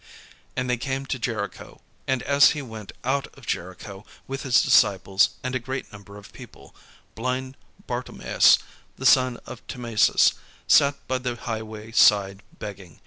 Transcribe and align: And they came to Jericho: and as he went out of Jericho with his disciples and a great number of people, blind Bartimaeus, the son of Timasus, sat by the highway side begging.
And 0.55 0.67
they 0.67 0.77
came 0.77 1.05
to 1.05 1.19
Jericho: 1.19 1.79
and 2.07 2.23
as 2.23 2.53
he 2.57 2.63
went 2.63 2.91
out 3.03 3.27
of 3.37 3.45
Jericho 3.45 4.03
with 4.25 4.41
his 4.41 4.59
disciples 4.59 5.29
and 5.43 5.53
a 5.53 5.59
great 5.59 5.93
number 5.93 6.17
of 6.17 6.33
people, 6.33 6.75
blind 7.13 7.55
Bartimaeus, 7.85 8.57
the 8.97 9.05
son 9.05 9.37
of 9.45 9.61
Timasus, 9.67 10.33
sat 10.67 11.07
by 11.07 11.19
the 11.19 11.35
highway 11.35 11.91
side 11.91 12.41
begging. 12.57 12.99